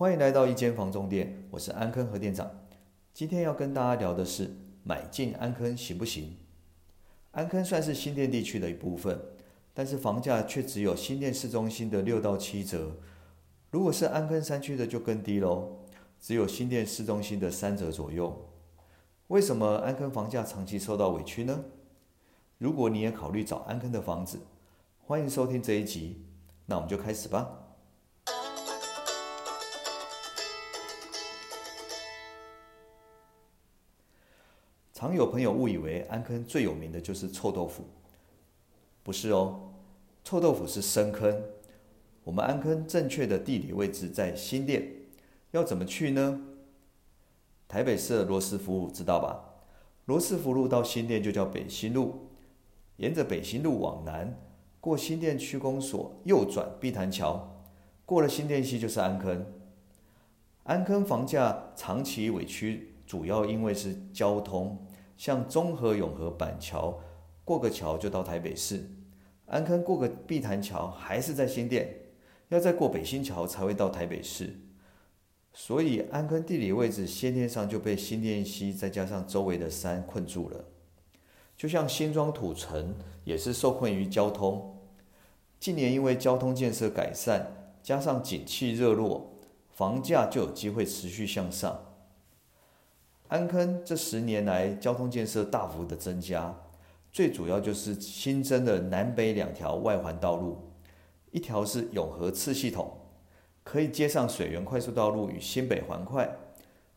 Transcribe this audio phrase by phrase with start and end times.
[0.00, 2.50] 欢迎来到一间房中店，我是安坑和店长。
[3.12, 6.38] 今天要跟大家聊的是买进安坑行不行？
[7.32, 9.20] 安坑算是新店地区的一部分，
[9.74, 12.96] 但是房价却只有新店市中心的六到七折。
[13.70, 15.80] 如果是安坑山区的就更低喽，
[16.18, 18.48] 只有新店市中心的三折左右。
[19.26, 21.62] 为什么安坑房价长期受到委屈呢？
[22.56, 24.40] 如果你也考虑找安坑的房子，
[25.06, 26.24] 欢迎收听这一集。
[26.64, 27.59] 那我们就开始吧。
[35.00, 37.84] 常有朋友误以为安坑最有名的就是臭豆腐，
[39.02, 39.72] 不是哦，
[40.22, 41.42] 臭豆腐是深坑。
[42.22, 44.86] 我们安坑正确的地理位置在新店，
[45.52, 46.42] 要怎么去呢？
[47.66, 49.62] 台北市的罗斯福路知道吧？
[50.04, 52.26] 罗斯福路到新店就叫北新路，
[52.98, 54.38] 沿着北新路往南，
[54.80, 57.62] 过新店区公所右转碧潭桥，
[58.04, 59.46] 过了新店溪就是安坑。
[60.64, 64.86] 安坑房价长期委屈，主要因为是交通。
[65.20, 66.98] 像中和、永和、板桥，
[67.44, 68.78] 过个桥就到台北市；
[69.44, 71.94] 安坑过个碧潭桥还是在新店，
[72.48, 74.58] 要再过北新桥才会到台北市。
[75.52, 80.64] 所以安坑地理位置先天上就被新店溪再加上周围的山困住了。
[81.54, 84.78] 就像新庄土城也是受困于交通。
[85.58, 89.34] 近年因为交通建设改善，加上景气热络，
[89.68, 91.89] 房价就有机会持续向上。
[93.30, 96.52] 安坑这十年来交通建设大幅的增加，
[97.12, 100.58] 最主要就是新增的南北两条外环道路，
[101.30, 102.90] 一条是永和次系统，
[103.62, 106.24] 可以接上水源快速道路与新北环快；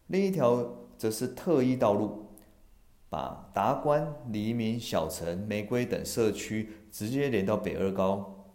[0.07, 0.67] 另一条
[0.97, 2.25] 则是特一道路，
[3.09, 8.47] 把达观、黎明、小城、玫瑰等社区直接连到北二高。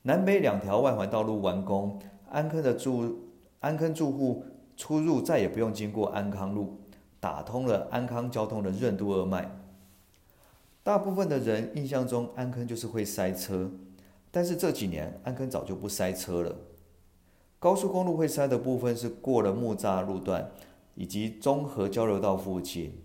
[0.00, 3.18] 南北两条外环道路完工，安坑的住
[3.60, 4.46] 安坑住户。
[4.76, 6.80] 出入再也不用经过安康路，
[7.20, 9.50] 打通了安康交通的任督二脉。
[10.82, 13.70] 大部分的人印象中安坑就是会塞车，
[14.30, 16.56] 但是这几年安坑早就不塞车了。
[17.58, 20.50] 高速公路会塞的部分是过了木栅路段
[20.94, 23.00] 以及中和交流道附近，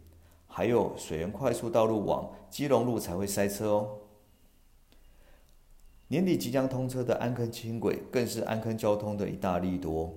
[0.48, 3.90] 还有水源快速道路往基隆路才会塞车哦。
[6.10, 10.14] 年底即将通车的安坑轻轨更是安坑交通的一大利多。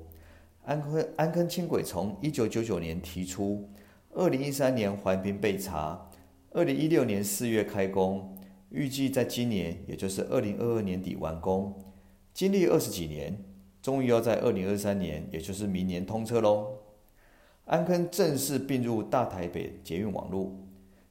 [0.64, 3.68] 安坑安坑轻轨从一九九九年提出，
[4.14, 6.08] 二零一三年环评被查，
[6.52, 8.36] 二零一六年四月开工，
[8.70, 11.82] 预计在今年，也就是二零二二年底完工。
[12.32, 13.44] 经历二十几年，
[13.82, 16.78] 终于要在二零二三年，也就是明年通车喽。
[17.64, 20.56] 安坑正式并入大台北捷运网络，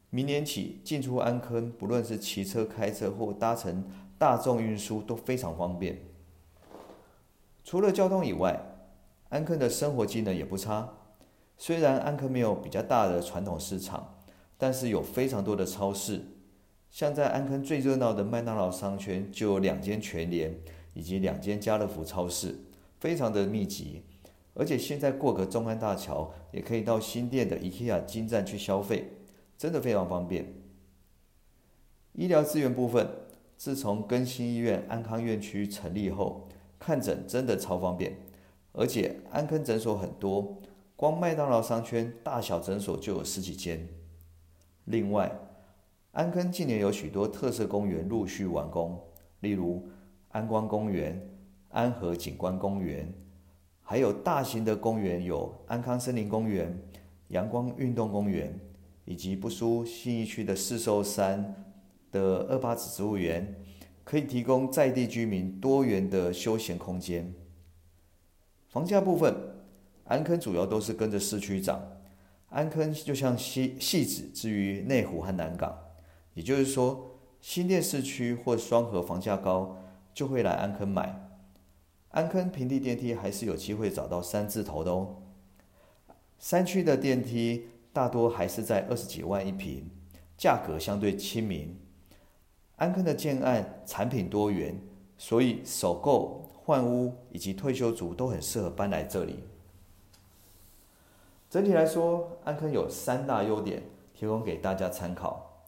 [0.09, 3.84] 明年起进出安坑，不论是骑车、开车或搭乘
[4.17, 6.00] 大众运输都非常方便。
[7.63, 8.59] 除了交通以外，
[9.31, 10.90] 安坑的生活机能也不差，
[11.58, 14.18] 虽然安坑没有比较大的传统市场，
[14.58, 16.22] 但是有非常多的超市，
[16.90, 20.59] 像在安坑最热闹的麦当劳商圈就有两间全联
[20.94, 22.58] 以及两间家乐福超市，
[23.00, 24.03] 非常的密集。
[24.53, 29.14] 而且现在过个中安大桥，也可以到新店的 IKEA 金站去消费，
[29.58, 30.53] 真的非常方便。
[32.12, 33.09] 医疗资源部分，
[33.56, 38.18] 自从更新医院安康院区成立后，看诊真的超方便。
[38.74, 40.58] 而且安坑诊所很多，
[40.96, 43.88] 光麦当劳商圈大小诊所就有十几间。
[44.86, 45.32] 另外，
[46.12, 49.00] 安坑近年有许多特色公园陆续完工，
[49.42, 49.88] 例如
[50.30, 51.22] 安光公园、
[51.70, 53.14] 安和景观公园，
[53.82, 56.78] 还有大型的公园有安康森林公园、
[57.30, 58.58] 阳光运动公园，
[59.06, 61.56] 以及不输信义区的四兽山
[62.12, 63.56] 的二八子植物园，
[64.03, 67.34] 可以提供在地居民多元的休闲空间。
[68.72, 69.36] 房价部分，
[70.06, 71.82] 安坑主要都是跟着市区涨。
[72.48, 75.78] 安坑就像西细指之于内湖和南港，
[76.36, 79.78] 也就是说，新店市区或双河房价高，
[80.14, 81.30] 就会来安坑买。
[82.12, 85.17] 安坑平地电梯还是有机会找到三字头的哦。
[86.40, 89.90] 山区的电梯大多还是在二十几万一平，
[90.38, 91.78] 价格相对亲民。
[92.78, 94.79] 安坑的建案产品多元，
[95.17, 96.51] 所以首购。
[96.63, 99.40] 换屋以及退休族都很适合搬来这里。
[101.49, 105.67] 整体来说，安坑有三大优点，提供给大家参考。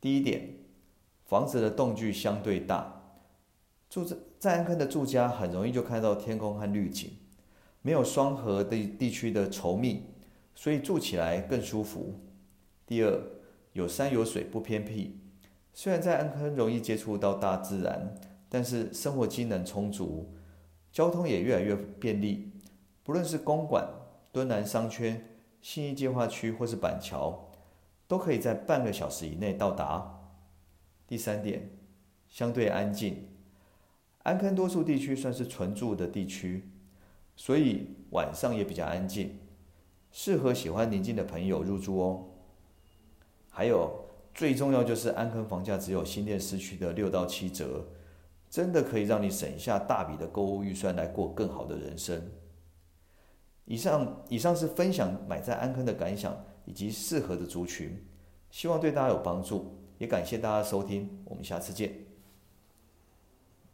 [0.00, 0.54] 第一点，
[1.26, 3.02] 房子的动距相对大，
[3.90, 7.10] 住在在安坑的住家很容易就看到天空和绿景，
[7.82, 10.04] 没有双河地地区的稠密，
[10.54, 12.20] 所以住起来更舒服。
[12.86, 13.20] 第二，
[13.72, 15.18] 有山有水不偏僻，
[15.72, 18.14] 虽然在安坑容易接触到大自然。
[18.54, 20.32] 但是生活机能充足，
[20.92, 22.52] 交通也越来越便利，
[23.02, 23.84] 不论是公馆、
[24.30, 27.50] 敦南商圈、信义计划区或是板桥，
[28.06, 30.20] 都可以在半个小时以内到达。
[31.08, 31.68] 第三点，
[32.28, 33.26] 相对安静。
[34.22, 36.70] 安坑多数地区算是纯住的地区，
[37.34, 39.36] 所以晚上也比较安静，
[40.12, 42.26] 适合喜欢宁静的朋友入住哦。
[43.50, 47.88] 还有最重要就是安坑房价只有新店市区的六到七折，
[48.54, 52.22] 真的可以让你省下大笔的购物预算来过更好的人生。
[53.64, 56.32] 以上以上是分享买在安坑的感想
[56.64, 58.00] 以及适合的族群，
[58.50, 62.03] 希望对大家有帮助，也感谢大家收听，我们下次见。